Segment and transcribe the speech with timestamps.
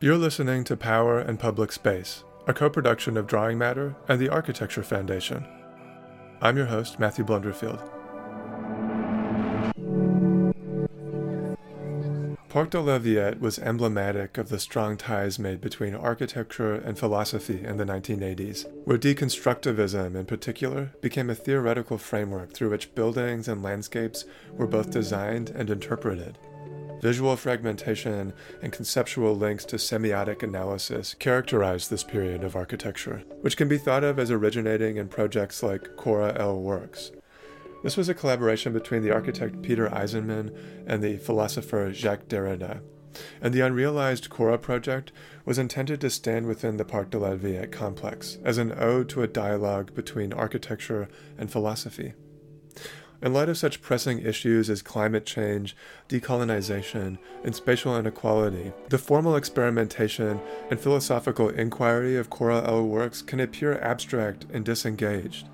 [0.00, 4.28] You're listening to Power and Public Space, a co production of Drawing Matter and the
[4.28, 5.46] Architecture Foundation.
[6.42, 7.80] I'm your host, Matthew Blunderfield.
[12.48, 17.64] Parc de la Villette was emblematic of the strong ties made between architecture and philosophy
[17.64, 23.62] in the 1980s, where deconstructivism in particular became a theoretical framework through which buildings and
[23.62, 26.36] landscapes were both designed and interpreted.
[27.00, 28.32] Visual fragmentation
[28.62, 34.02] and conceptual links to semiotic analysis characterize this period of architecture, which can be thought
[34.02, 37.12] of as originating in projects like Chora L Works.
[37.82, 42.80] This was a collaboration between the architect Peter Eisenman and the philosopher Jacques Derrida,
[43.42, 45.12] and the unrealized Chora project
[45.44, 49.22] was intended to stand within the Parc de la Villette complex as an ode to
[49.22, 52.14] a dialogue between architecture and philosophy.
[53.24, 55.74] In light of such pressing issues as climate change,
[56.10, 60.38] decolonization, and spatial inequality, the formal experimentation
[60.70, 62.86] and philosophical inquiry of Chora L.
[62.86, 65.48] Works can appear abstract and disengaged.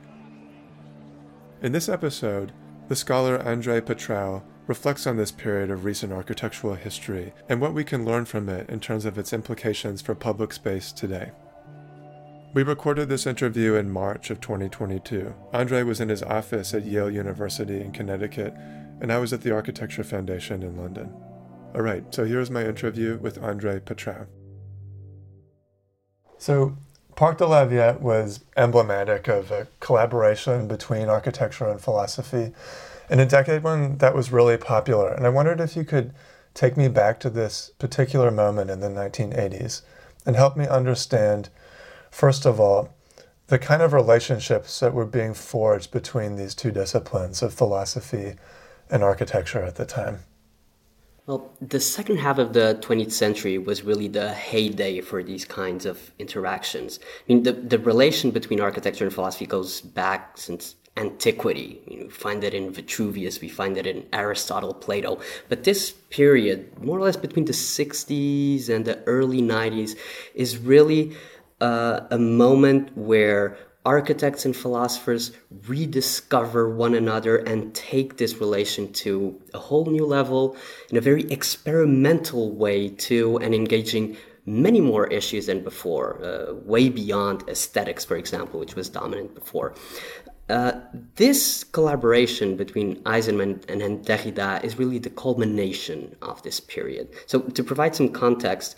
[1.63, 2.51] In this episode,
[2.89, 7.85] the scholar Andre Patrao reflects on this period of recent architectural history and what we
[7.85, 11.31] can learn from it in terms of its implications for public space today.
[12.53, 15.33] We recorded this interview in March of 2022.
[15.53, 18.53] Andre was in his office at Yale University in Connecticut,
[19.01, 21.15] and I was at the Architecture Foundation in London.
[21.77, 24.27] All right, so here's my interview with Andre Patrao.
[26.39, 26.77] So,
[27.15, 32.53] Parc de la Villette was emblematic of a collaboration between architecture and philosophy
[33.09, 35.13] in a decade when that was really popular.
[35.13, 36.13] And I wondered if you could
[36.55, 39.83] take me back to this particular moment in the 1980s
[40.27, 41.49] and help me understand
[42.11, 42.95] First of all,
[43.47, 48.35] the kind of relationships that were being forged between these two disciplines of philosophy
[48.89, 50.21] and architecture at the time.
[51.27, 55.87] Well, the second half of the 20th century was really the heyday for these kinds
[55.87, 56.99] of interactions.
[57.03, 61.81] I mean, the, the relation between architecture and philosophy goes back since antiquity.
[61.87, 65.21] We find it in Vitruvius, we find it in Aristotle, Plato.
[65.49, 69.97] But this period, more or less between the 60s and the early 90s,
[70.35, 71.17] is really
[71.61, 73.57] uh, a moment where
[73.87, 75.33] architects and philosophers
[75.67, 80.57] rediscover one another and take this relation to a whole new level
[80.91, 86.91] in a very experimental way too and engaging many more issues than before uh, way
[86.91, 89.75] beyond aesthetics for example which was dominant before
[90.51, 90.73] uh,
[91.15, 97.09] this collaboration between Eisenman and Derrida is really the culmination of this period.
[97.27, 98.75] So, to provide some context,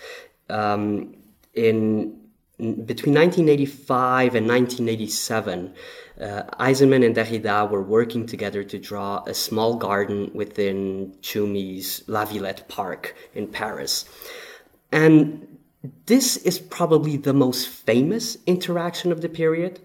[0.50, 1.14] um,
[1.54, 2.21] in
[2.62, 5.74] between 1985 and 1987,
[6.20, 12.24] uh, Eisenman and Derrida were working together to draw a small garden within Tschumi's La
[12.24, 14.04] Villette Park in Paris.
[14.92, 15.58] And
[16.06, 19.80] this is probably the most famous interaction of the period.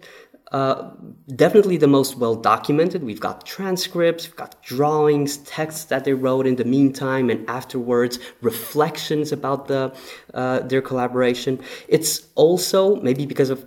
[0.52, 0.92] Uh,
[1.36, 3.04] definitely the most well documented.
[3.04, 8.18] We've got transcripts, we've got drawings, texts that they wrote in the meantime and afterwards,
[8.42, 9.94] reflections about the
[10.34, 11.60] uh, their collaboration.
[11.90, 13.66] It's also maybe because of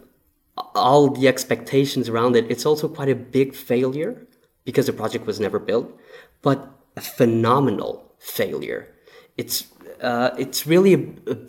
[0.75, 2.51] all the expectations around it.
[2.51, 4.27] It's also quite a big failure
[4.65, 5.93] because the project was never built,
[6.41, 8.89] but a phenomenal failure.
[9.37, 9.67] It's
[10.01, 10.97] uh, it's really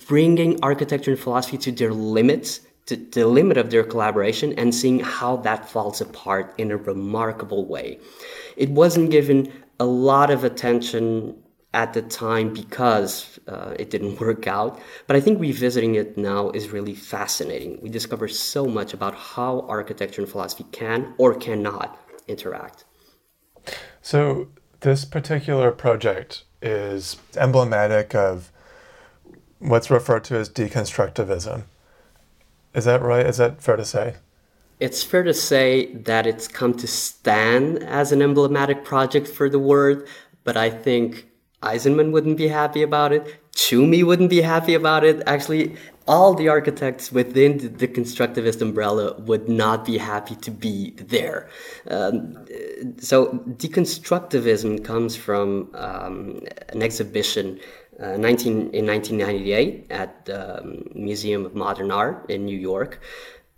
[0.07, 4.99] bringing architecture and philosophy to their limits to the limit of their collaboration and seeing
[4.99, 7.99] how that falls apart in a remarkable way.
[8.57, 11.41] It wasn't given a lot of attention
[11.73, 14.79] at the time because uh, it didn't work out.
[15.07, 17.79] But I think revisiting it now is really fascinating.
[17.81, 22.85] We discover so much about how architecture and philosophy can or cannot interact.
[24.01, 24.49] So,
[24.81, 28.51] this particular project is emblematic of
[29.59, 31.63] what's referred to as deconstructivism.
[32.73, 33.25] Is that right?
[33.25, 34.15] Is that fair to say?
[34.79, 39.59] It's fair to say that it's come to stand as an emblematic project for the
[39.59, 40.07] word,
[40.43, 41.27] but I think
[41.61, 43.37] Eisenman wouldn't be happy about it.
[43.55, 45.21] Tschumi wouldn't be happy about it.
[45.27, 45.75] Actually,
[46.07, 51.47] all the architects within the, constructivist umbrella would not be happy to be there.
[51.89, 52.43] Um,
[52.97, 53.27] so,
[53.61, 57.59] deconstructivism comes from um, an exhibition
[58.01, 58.17] 19,
[58.53, 62.99] uh, in 1998 at the um, Museum of Modern Art in New York,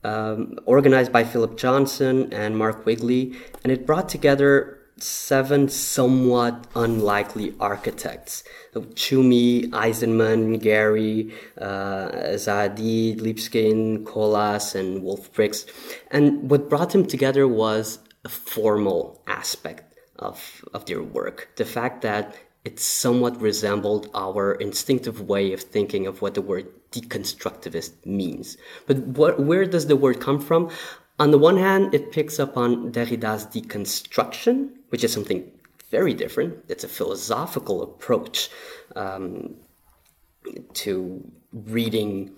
[0.04, 7.54] um, organized by Philip Johnson and Mark Wigley, and it brought together seven somewhat unlikely
[7.60, 8.44] architects.
[8.74, 15.66] Tschumi, Eisenman, Gehry, uh, Zaadi, Libeskind, Koolhaas, and Wolf Prix.
[16.12, 21.50] And what brought them together was a formal aspect of, of their work.
[21.56, 26.68] The fact that it somewhat resembled our instinctive way of thinking of what the word
[26.92, 28.58] deconstructivist means.
[28.88, 30.70] But what, where does the word come from?
[31.20, 35.52] On the one hand, it picks up on Derrida's deconstruction, which is something
[35.90, 36.64] very different.
[36.70, 38.50] It's a philosophical approach
[38.96, 39.56] um,
[40.74, 42.32] to reading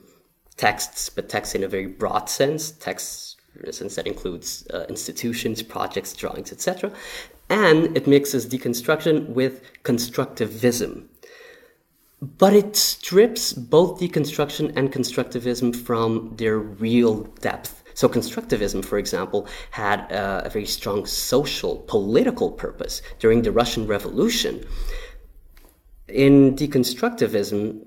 [0.58, 4.86] texts, but texts in a very broad sense, texts in a sense that includes uh,
[4.90, 6.92] institutions, projects, drawings, etc.
[7.50, 11.06] And it mixes deconstruction with constructivism.
[12.22, 17.84] But it strips both deconstruction and constructivism from their real depth.
[17.94, 24.66] So, constructivism, for example, had a very strong social, political purpose during the Russian Revolution.
[26.08, 27.86] In deconstructivism,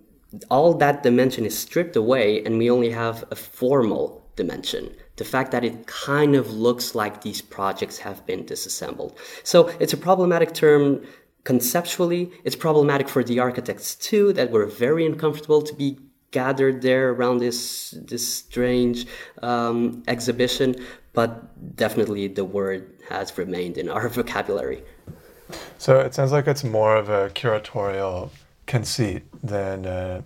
[0.51, 5.51] all that dimension is stripped away, and we only have a formal dimension the fact
[5.53, 9.19] that it kind of looks like these projects have been disassembled.
[9.43, 11.05] So it's a problematic term
[11.45, 12.31] conceptually.
[12.45, 15.99] It's problematic for the architects too, that were very uncomfortable to be
[16.31, 19.07] gathered there around this this strange
[19.43, 20.77] um, exhibition.
[21.13, 21.31] But
[21.77, 24.83] definitely, the word has remained in our vocabulary.
[25.79, 28.31] So it sounds like it's more of a curatorial
[28.67, 30.23] conceit than uh,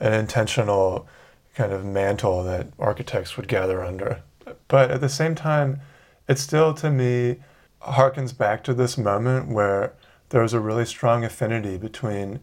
[0.00, 1.06] an intentional
[1.54, 4.22] kind of mantle that architects would gather under.
[4.68, 5.80] But at the same time,
[6.28, 7.36] it still to me
[7.82, 9.94] harkens back to this moment where
[10.30, 12.40] there was a really strong affinity between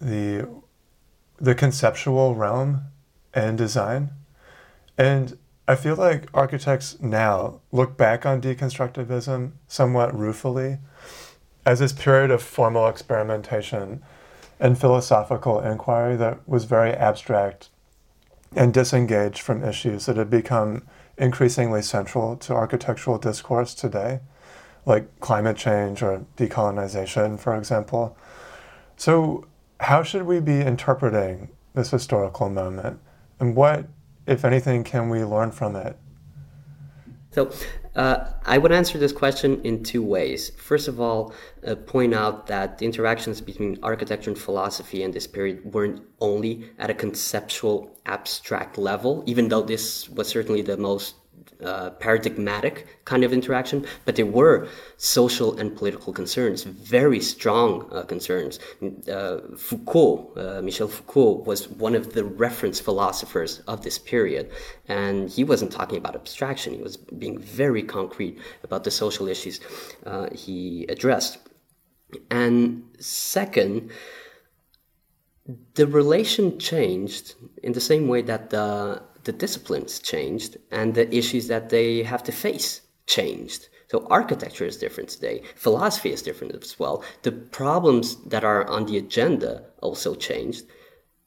[0.00, 0.48] the
[1.38, 2.82] the conceptual realm
[3.34, 4.10] and design.
[4.96, 5.36] And
[5.68, 10.78] I feel like architects now look back on deconstructivism somewhat ruefully
[11.66, 14.02] as this period of formal experimentation
[14.60, 17.68] and philosophical inquiry that was very abstract
[18.54, 20.82] and disengaged from issues that had become
[21.18, 24.20] increasingly central to architectural discourse today,
[24.84, 28.16] like climate change or decolonization, for example.
[28.96, 29.46] So,
[29.80, 33.00] how should we be interpreting this historical moment?
[33.38, 33.86] And what,
[34.26, 35.98] if anything, can we learn from it?
[37.32, 37.52] So,
[37.96, 40.50] uh, I would answer this question in two ways.
[40.50, 41.32] First of all,
[41.66, 46.70] uh, point out that the interactions between architecture and philosophy in this period weren't only
[46.78, 51.14] at a conceptual, abstract level, even though this was certainly the most
[51.64, 58.02] uh, paradigmatic kind of interaction, but there were social and political concerns, very strong uh,
[58.02, 58.58] concerns.
[59.10, 64.50] Uh, Foucault, uh, Michel Foucault, was one of the reference philosophers of this period,
[64.88, 66.74] and he wasn't talking about abstraction.
[66.74, 69.60] He was being very concrete about the social issues
[70.04, 71.38] uh, he addressed.
[72.30, 73.90] And second,
[75.74, 81.48] the relation changed in the same way that the the disciplines changed and the issues
[81.48, 83.68] that they have to face changed.
[83.88, 85.42] So architecture is different today.
[85.54, 87.04] Philosophy is different as well.
[87.22, 90.64] The problems that are on the agenda also changed.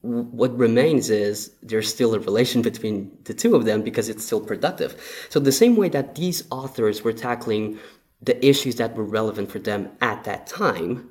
[0.01, 4.41] What remains is there's still a relation between the two of them because it's still
[4.41, 4.91] productive.
[5.29, 7.79] So the same way that these authors were tackling
[8.21, 11.09] the issues that were relevant for them at that time,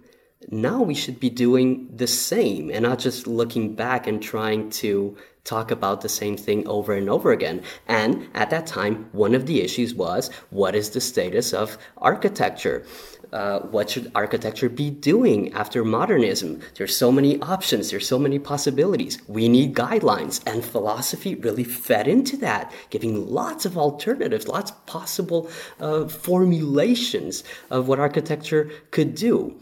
[0.50, 5.16] now we should be doing the same and not just looking back and trying to
[5.44, 7.62] talk about the same thing over and over again.
[7.86, 12.84] And at that time, one of the issues was what is the status of architecture?
[13.32, 16.60] Uh, what should architecture be doing after modernism?
[16.76, 19.20] There's so many options, there's so many possibilities.
[19.26, 24.86] We need guidelines, and philosophy really fed into that, giving lots of alternatives, lots of
[24.86, 29.60] possible uh, formulations of what architecture could do.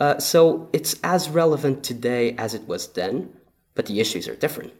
[0.00, 3.32] Uh, so it's as relevant today as it was then,
[3.74, 4.72] but the issues are different.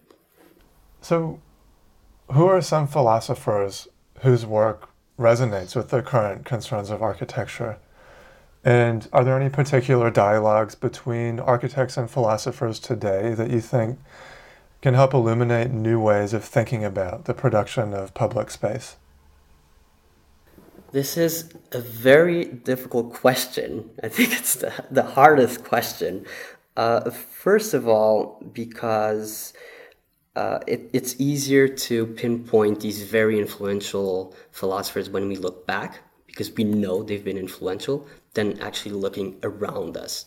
[1.01, 1.41] So,
[2.33, 3.87] who are some philosophers
[4.21, 7.79] whose work resonates with the current concerns of architecture?
[8.65, 13.99] And are there any particular dialogues between architects and philosophers today that you think
[14.81, 18.97] can help illuminate new ways of thinking about the production of public space?
[20.95, 23.91] This is a very difficult question.
[24.01, 26.25] I think it's the, the hardest question.
[26.77, 29.55] Uh, first of all, because
[30.37, 35.99] uh, it, it's easier to pinpoint these very influential philosophers when we look back
[36.29, 40.27] because we know they've been influential than actually looking around us.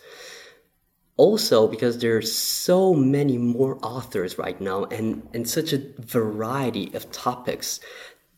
[1.15, 6.93] Also, because there are so many more authors right now and, and such a variety
[6.93, 7.79] of topics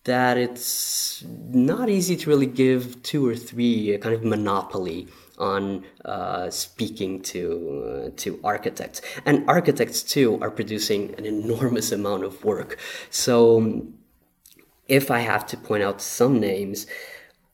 [0.06, 5.86] that it's not easy to really give two or three a kind of monopoly on
[6.06, 12.44] uh, speaking to uh, to architects, and architects too are producing an enormous amount of
[12.44, 12.78] work.
[13.10, 13.88] So,
[14.88, 16.88] if I have to point out some names,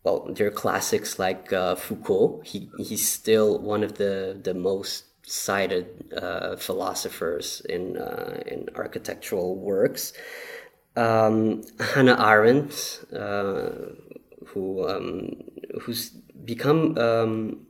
[0.04, 2.42] well, there are classics like uh, Foucault.
[2.44, 9.56] He he's still one of the the most cited uh, philosophers in uh, in architectural
[9.56, 10.14] works.
[10.96, 13.70] Um, Hannah Arendt, uh,
[14.48, 15.32] who um,
[15.82, 16.10] who's
[16.46, 17.66] become um,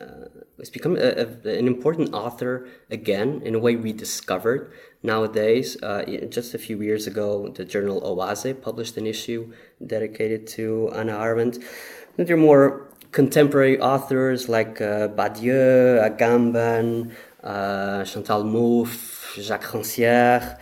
[0.00, 4.72] uh, has become a, a, an important author again in a way rediscovered
[5.02, 5.76] nowadays.
[5.82, 9.52] Uh, just a few years ago, the journal Oase published an issue
[9.84, 11.58] dedicated to Hannah Arendt.
[12.16, 17.12] There are more contemporary authors like uh, Badiou, Agamben,
[17.42, 20.58] uh, Chantal Mouffe, Jacques Rancière.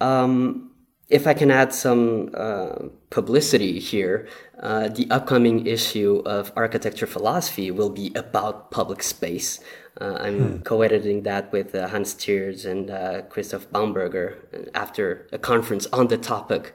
[0.00, 0.69] Um,
[1.10, 2.76] if I can add some uh,
[3.10, 4.28] publicity here,
[4.60, 9.58] uh, the upcoming issue of Architecture Philosophy will be about public space.
[10.00, 10.62] Uh, I'm hmm.
[10.62, 14.36] co-editing that with uh, Hans Teerds and uh, Christoph Baumberger
[14.72, 16.72] after a conference on the topic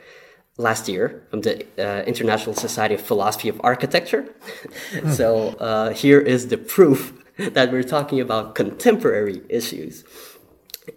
[0.58, 4.26] last year from the uh, International Society of Philosophy of Architecture.
[4.92, 5.12] Hmm.
[5.12, 10.04] so here is the proof that we're talking about contemporary issues.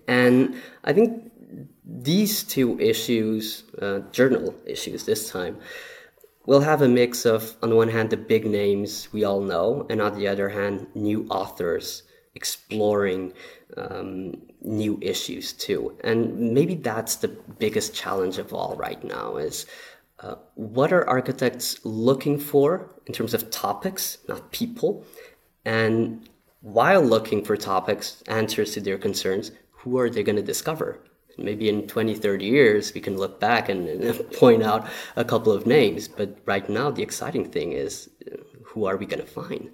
[0.06, 1.27] And I think
[1.88, 5.58] these two issues, uh, journal issues this time,
[6.44, 10.00] will have a mix of, on one hand, the big names we all know, and
[10.00, 12.02] on the other hand, new authors
[12.34, 13.32] exploring
[13.76, 15.96] um, new issues too.
[16.04, 19.66] And maybe that's the biggest challenge of all right now is
[20.20, 25.04] uh, what are architects looking for in terms of topics, not people?
[25.64, 26.28] And
[26.60, 31.00] while looking for topics, answers to their concerns, who are they going to discover?
[31.38, 35.52] Maybe in 20, 30 years, we can look back and, and point out a couple
[35.52, 36.08] of names.
[36.08, 39.70] But right now, the exciting thing is uh, who are we going to find?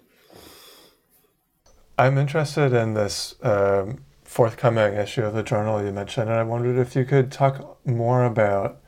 [1.99, 6.79] I'm interested in this um, forthcoming issue of the journal you mentioned, and I wondered
[6.79, 8.81] if you could talk more about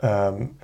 [0.00, 0.58] um,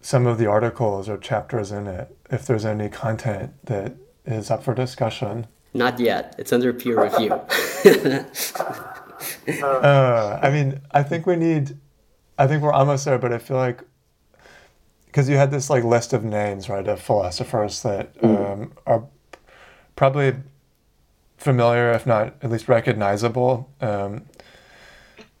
[0.00, 3.94] some of the articles or chapters in it, if there's any content that
[4.26, 5.46] is up for discussion.
[5.72, 6.34] Not yet.
[6.38, 7.40] It's under peer review.
[9.62, 11.76] uh, I mean, I think we need.
[12.36, 13.82] I think we're almost there, but I feel like
[15.14, 18.52] because you had this like list of names, right, of philosophers that mm.
[18.52, 19.04] um, are
[19.94, 20.34] probably
[21.36, 24.24] familiar, if not at least recognizable, um,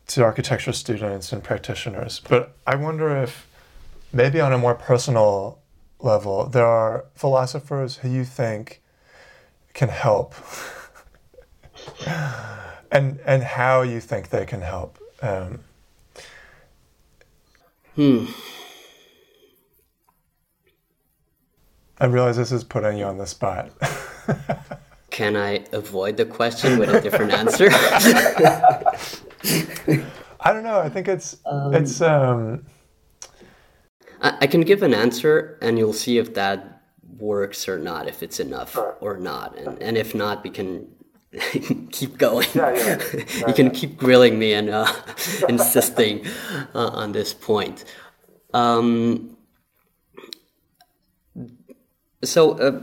[0.06, 2.20] to architecture students and practitioners.
[2.28, 3.48] But I wonder if
[4.12, 5.58] maybe on a more personal
[5.98, 8.80] level, there are philosophers who you think
[9.72, 10.34] can help.
[12.94, 14.98] and and how you think they can help.
[15.20, 15.60] Um,
[17.96, 18.24] hmm.
[21.98, 23.70] I realize this is putting you on the spot.
[25.10, 27.68] can I avoid the question with a different answer?
[30.40, 30.78] I don't know.
[30.78, 32.00] I think it's um, it's.
[32.00, 32.64] Um...
[34.20, 36.82] I, I can give an answer, and you'll see if that
[37.18, 40.86] works or not, if it's enough or not, and and if not, we can
[41.90, 42.48] keep going.
[42.54, 43.02] Yeah, yeah.
[43.14, 44.92] yeah you can keep grilling me and uh,
[45.48, 46.26] insisting
[46.74, 47.84] uh, on this point.
[48.52, 49.36] Um,
[52.22, 52.82] so uh,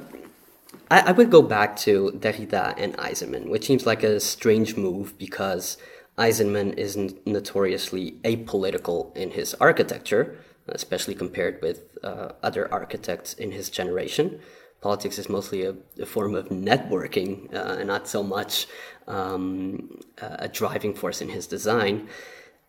[0.89, 5.17] I, I, would go back to Derrida and Eisenman, which seems like a strange move
[5.17, 5.77] because
[6.17, 13.70] Eisenman is notoriously apolitical in his architecture, especially compared with uh, other architects in his
[13.70, 14.41] generation
[14.82, 18.68] politics is mostly a, a form of networking uh, and not so much
[19.08, 22.10] um, a driving force in his design.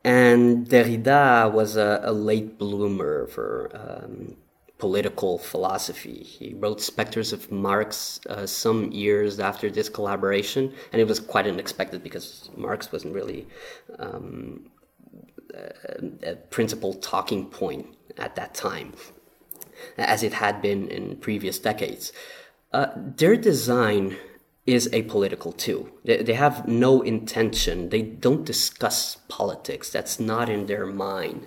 [0.04, 4.36] And Derrida was a, a late bloomer for um,
[4.78, 6.22] political philosophy.
[6.24, 11.46] He wrote Spectres of Marx uh, some years after this collaboration, and it was quite
[11.46, 13.46] unexpected because Marx wasn't really
[14.00, 14.70] um,
[15.54, 17.86] a, a principal talking point
[18.18, 18.92] at that time
[19.96, 22.12] as it had been in previous decades.
[22.72, 24.16] Uh, their design
[24.66, 25.90] is apolitical too.
[26.04, 27.88] They, they have no intention.
[27.88, 29.90] They don't discuss politics.
[29.90, 31.46] That's not in their mind.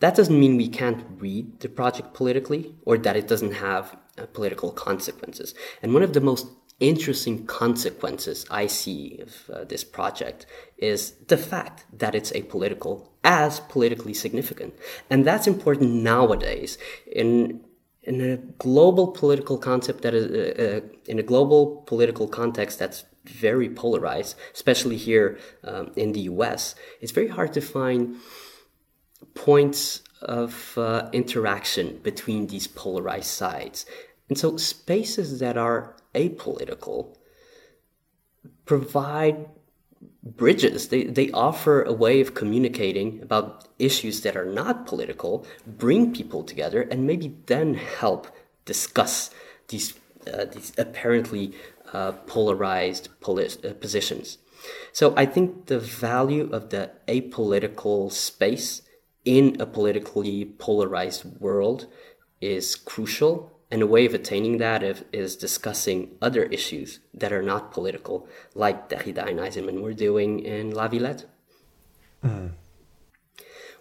[0.00, 4.26] That doesn't mean we can't read the project politically or that it doesn't have uh,
[4.26, 5.54] political consequences.
[5.82, 6.46] And one of the most
[6.80, 13.60] interesting consequences I see of uh, this project is the fact that it's apolitical as
[13.60, 14.74] politically significant.
[15.08, 17.64] And that's important nowadays in
[18.06, 23.04] in a global political concept that is uh, uh, in a global political context that's
[23.24, 28.16] very polarized, especially here um, in the US, it's very hard to find
[29.34, 33.86] points of uh, interaction between these polarized sides.
[34.28, 37.16] And so spaces that are apolitical
[38.64, 39.48] provide
[40.22, 40.88] bridges.
[40.88, 46.42] They, they offer a way of communicating about issues that are not political, bring people
[46.42, 48.28] together, and maybe then help
[48.64, 49.30] discuss
[49.68, 49.94] these
[50.32, 51.52] uh, these apparently
[51.92, 54.38] uh, polarized uh, positions.
[54.92, 58.80] So I think the value of the apolitical space
[59.24, 61.86] in a politically polarized world
[62.40, 63.53] is crucial.
[63.74, 68.88] And a way of attaining that is discussing other issues that are not political, like
[68.88, 71.24] Derrida and Eisenman were doing in La Villette.
[72.24, 72.52] Mm.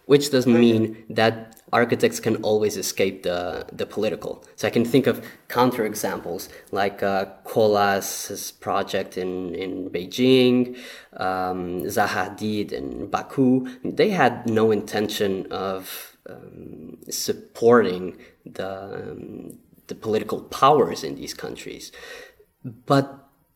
[0.07, 4.43] Which doesn't mean that architects can always escape the, the political.
[4.55, 7.25] So I can think of counterexamples like uh,
[8.59, 10.75] project in, in Beijing,
[11.17, 13.67] um, Zaha Hadid in Baku.
[13.83, 19.59] They had no intention of um, supporting the, um,
[19.93, 21.91] the political powers in these countries.
[22.63, 23.05] But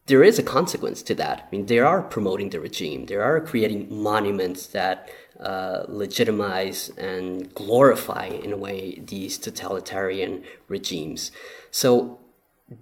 [0.06, 1.38] there is a consequence to that.
[1.46, 3.06] I mean, they are promoting the regime.
[3.06, 11.32] They are creating monuments that uh, legitimize and glorify, in a way, these totalitarian regimes.
[11.72, 12.20] So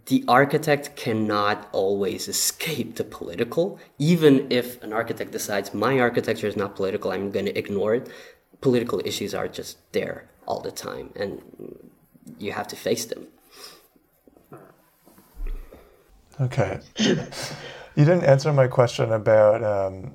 [0.06, 3.80] the architect cannot always escape the political.
[3.98, 8.10] Even if an architect decides my architecture is not political, I'm going to ignore it.
[8.62, 11.42] Political issues are just there all the time, and
[12.40, 13.28] you have to face them.
[16.40, 16.80] Okay.
[16.98, 17.16] you
[17.96, 20.14] didn't answer my question about, um,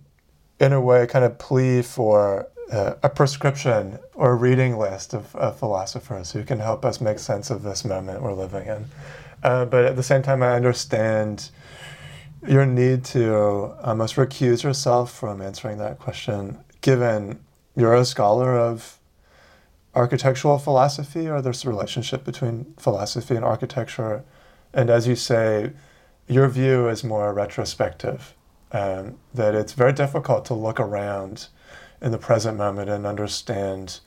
[0.59, 5.35] in a way, kind of plea for uh, a prescription or a reading list of,
[5.35, 8.85] of, philosophers who can help us make sense of this moment we're living in.
[9.43, 11.51] Uh, but at the same time, I understand
[12.47, 17.41] your need to almost recuse yourself from answering that question, given
[17.77, 18.99] you're a scholar of
[19.95, 24.23] architectural philosophy or this relationship between philosophy and architecture.
[24.73, 25.73] And as you say,
[26.31, 28.35] your view is more retrospective,
[28.73, 31.49] um, that it's very difficult to look around
[32.01, 34.01] in the present moment and understand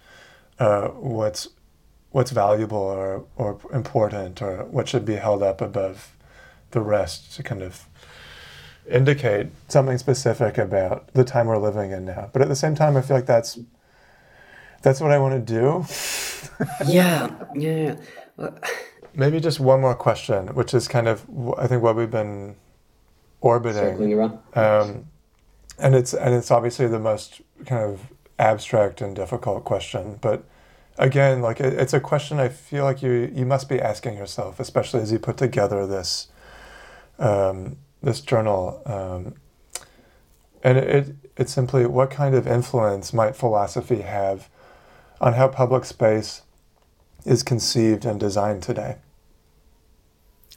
[0.58, 1.50] uh, what's
[2.12, 6.16] what's valuable or, or important or what should be held up above
[6.72, 7.88] the rest to kind of
[8.88, 12.30] indicate something specific about the time we're living in now.
[12.32, 13.60] But at the same time, I feel like that's
[14.82, 15.86] that's what I want to do.
[16.88, 17.96] yeah, yeah.
[18.38, 18.58] Well,
[19.16, 21.26] Maybe just one more question, which is kind of
[21.58, 22.56] I think what we've been
[23.42, 23.82] orbiting.
[23.82, 24.40] Circling around.
[24.56, 25.06] Um,
[25.80, 28.02] and it's and it's obviously the most kind of
[28.40, 30.44] abstract and difficult question, but
[30.98, 34.60] again, like it, it's a question I feel like you you must be asking yourself,
[34.60, 36.28] especially as you put together this
[37.20, 38.82] um, this journal.
[38.86, 39.36] Um,
[40.64, 44.50] and it it's simply what kind of influence might philosophy have
[45.20, 46.42] on how public space
[47.26, 48.98] is conceived and designed today?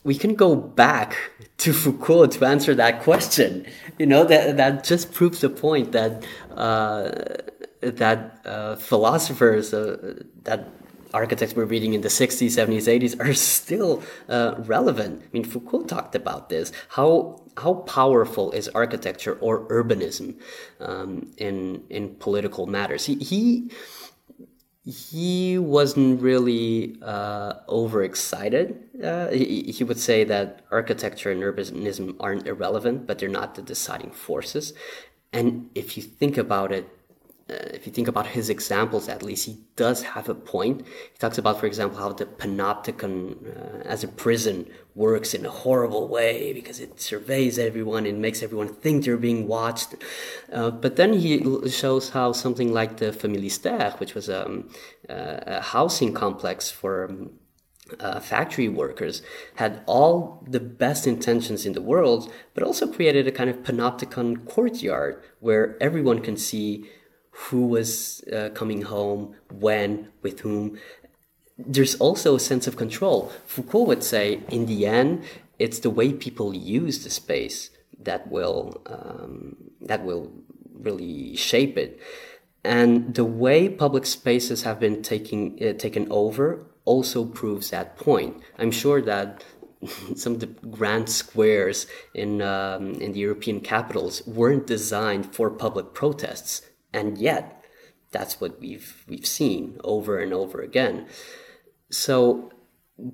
[0.05, 1.17] We can go back
[1.59, 3.67] to Foucault to answer that question.
[3.99, 6.25] You know that that just proves the point that
[6.57, 7.11] uh,
[7.81, 10.69] that uh, philosophers uh, that
[11.15, 15.23] architects we're reading in the 60s, 70s, 80s are still uh, relevant.
[15.23, 16.73] I mean, Foucault talked about this.
[16.91, 20.37] How how powerful is architecture or urbanism
[20.81, 23.07] um, in in political matters?
[23.07, 23.71] He he
[24.87, 28.79] he wasn't really uh, overexcited.
[29.03, 33.63] Uh, he, he would say that architecture and urbanism aren't irrelevant, but they're not the
[33.63, 34.73] deciding forces.
[35.33, 36.89] And if you think about it,
[37.49, 40.85] if you think about his examples, at least he does have a point.
[41.13, 45.51] He talks about, for example, how the panopticon uh, as a prison works in a
[45.51, 49.95] horrible way because it surveys everyone and makes everyone think they're being watched.
[50.53, 54.69] Uh, but then he shows how something like the Familistère, which was um,
[55.09, 57.31] a housing complex for um,
[58.01, 59.23] uh, factory workers
[59.57, 64.45] had all the best intentions in the world, but also created a kind of panopticon
[64.45, 66.91] courtyard where everyone can see
[67.37, 70.79] who was uh, coming home, when, with whom.
[71.59, 73.33] There's also a sense of control.
[73.47, 75.25] Foucault would say, in the end,
[75.59, 80.33] it's the way people use the space that will um, that will
[80.75, 82.01] really shape it.
[82.65, 88.37] And the way public spaces have been taking uh, taken over also proves that point.
[88.59, 89.45] I'm sure that
[90.15, 95.95] some of the grand squares in um, in the European capitals weren't designed for public
[95.95, 96.63] protests
[96.97, 97.63] and yet
[98.11, 101.07] that's what we've we've seen over and over again.
[101.91, 102.51] So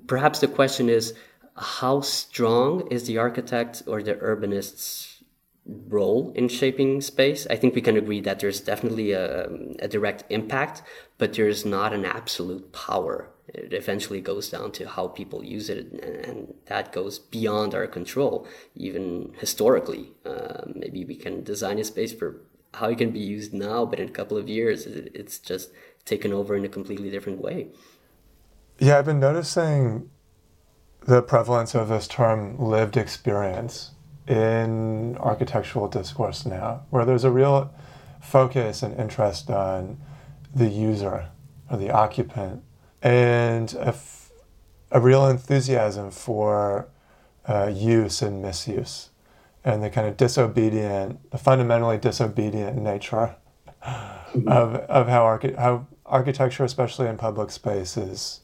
[0.07, 1.13] perhaps the question is
[1.55, 5.23] how strong is the architect or the urbanist's
[5.65, 7.45] role in shaping space?
[7.49, 10.81] I think we can agree that there's definitely a, a direct impact
[11.17, 13.29] but there's not an absolute power.
[13.47, 18.47] It eventually goes down to how people use it and that goes beyond our control.
[18.75, 22.41] Even historically uh, maybe we can design a space for
[22.73, 25.71] how it can be used now, but in a couple of years, it's just
[26.05, 27.67] taken over in a completely different way.
[28.79, 30.09] Yeah, I've been noticing
[31.01, 33.91] the prevalence of this term lived experience
[34.27, 37.73] in architectural discourse now, where there's a real
[38.21, 39.97] focus and interest on
[40.55, 41.29] the user
[41.69, 42.63] or the occupant
[43.01, 44.31] and a, f-
[44.91, 46.87] a real enthusiasm for
[47.45, 49.09] uh, use and misuse
[49.65, 53.35] and the kind of disobedient, the fundamentally disobedient nature
[53.83, 54.47] mm-hmm.
[54.47, 58.39] of, of how, archi- how architecture, especially in public spaces, is,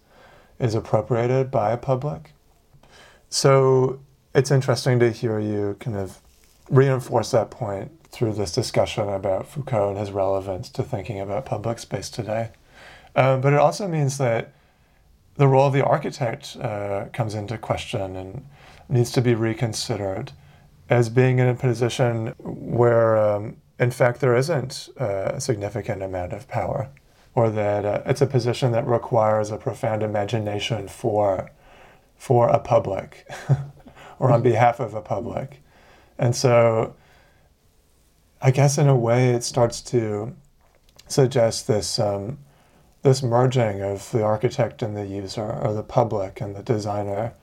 [0.59, 2.33] is appropriated by a public.
[3.29, 3.99] So
[4.33, 6.19] it's interesting to hear you kind of
[6.69, 11.79] reinforce that point through this discussion about Foucault and his relevance to thinking about public
[11.79, 12.49] space today.
[13.15, 14.53] Um, but it also means that
[15.35, 18.45] the role of the architect uh, comes into question and
[18.89, 20.31] needs to be reconsidered
[20.89, 26.47] as being in a position where, um, in fact, there isn't a significant amount of
[26.47, 26.89] power,
[27.35, 31.51] or that uh, it's a position that requires a profound imagination for,
[32.17, 33.29] for a public,
[34.19, 35.61] or on behalf of a public.
[36.17, 36.95] And so,
[38.41, 40.35] I guess in a way, it starts to
[41.07, 42.39] suggest this um,
[43.01, 47.33] this merging of the architect and the user, or the public and the designer,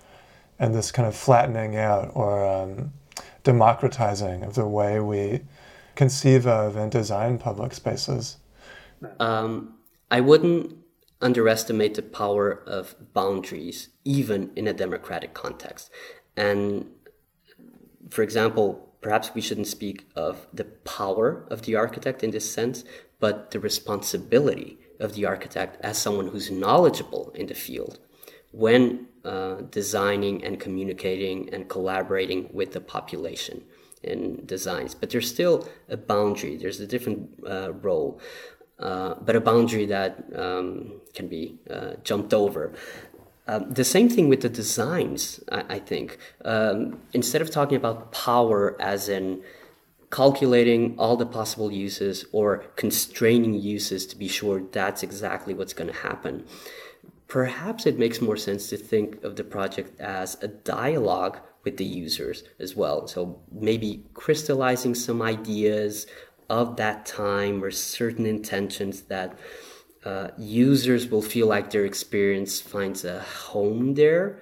[0.58, 2.92] and this kind of flattening out or um,
[3.46, 5.40] democratizing of the way we
[5.94, 8.38] conceive of and design public spaces.
[9.20, 9.74] Um,
[10.10, 10.76] I wouldn't
[11.20, 15.90] underestimate the power of boundaries, even in a democratic context.
[16.36, 16.90] And
[18.10, 18.66] for example,
[19.00, 22.82] perhaps we shouldn't speak of the power of the architect in this sense,
[23.20, 28.00] but the responsibility of the architect as someone who's knowledgeable in the field
[28.50, 33.64] when uh, designing and communicating and collaborating with the population
[34.02, 34.94] in designs.
[34.94, 38.20] But there's still a boundary, there's a different uh, role,
[38.78, 42.72] uh, but a boundary that um, can be uh, jumped over.
[43.48, 46.18] Um, the same thing with the designs, I, I think.
[46.44, 49.42] Um, instead of talking about power as in
[50.10, 55.92] calculating all the possible uses or constraining uses to be sure that's exactly what's going
[55.92, 56.44] to happen.
[57.28, 61.84] Perhaps it makes more sense to think of the project as a dialogue with the
[61.84, 63.08] users as well.
[63.08, 66.06] So maybe crystallizing some ideas
[66.48, 69.36] of that time or certain intentions that
[70.04, 74.40] uh, users will feel like their experience finds a home there,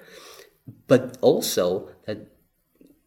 [0.87, 2.27] but also that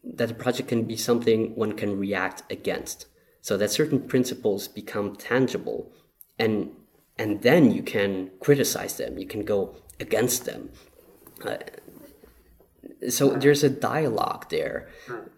[0.03, 3.05] that the project can be something one can react against
[3.41, 5.91] so that certain principles become tangible
[6.37, 6.71] and
[7.19, 9.19] and then you can criticize them.
[9.19, 10.71] You can go against them.
[11.45, 11.57] Uh,
[13.09, 14.89] so there's a dialogue there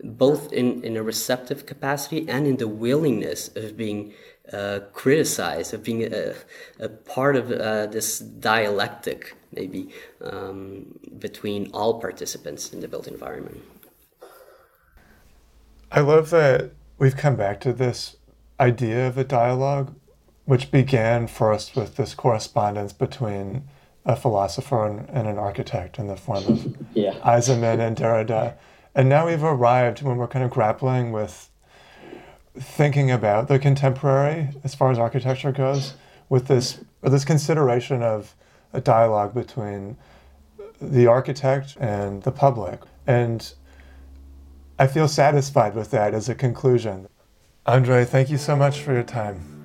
[0.04, 4.14] both in, in a receptive capacity and in the willingness of being
[4.54, 6.34] uh, criticized of being a,
[6.80, 9.90] a part of uh, this dialectic maybe
[10.22, 13.62] um, between all participants in the built environment.
[15.92, 18.18] I love that we've come back to this
[18.60, 19.96] idea of a dialogue,
[20.46, 23.64] which began first with this correspondence between
[24.06, 27.14] a philosopher and, and an architect in the form of yeah.
[27.20, 28.56] Eisenman and Derrida.
[28.96, 31.50] And now we've arrived when we're kind of grappling with
[32.60, 35.94] thinking about the contemporary as far as architecture goes
[36.28, 38.36] with this this consideration of
[38.74, 39.98] a dialogue between
[40.82, 42.82] the architect and the public.
[43.08, 43.54] And
[44.78, 47.08] I feel satisfied with that as a conclusion.
[47.66, 49.61] Andre, thank you so much for your time.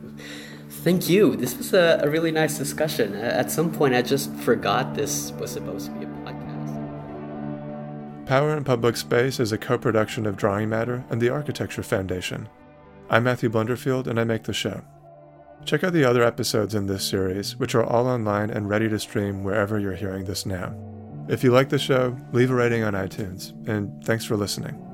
[0.87, 1.35] Thank you.
[1.35, 3.17] This was a, a really nice discussion.
[3.17, 6.77] At some point, I just forgot this was supposed to be a podcast.
[8.25, 12.49] Power in Public Space is a co production of Drawing Matter and the Architecture Foundation.
[13.11, 14.81] I'm Matthew Blunderfield, and I make the show.
[15.65, 19.01] Check out the other episodes in this series, which are all online and ready to
[19.01, 20.73] stream wherever you're hearing this now.
[21.27, 24.86] If you like the show, leave a rating on iTunes, and thanks for listening.